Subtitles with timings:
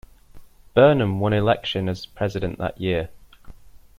[0.73, 3.09] Burnham won election as president that year.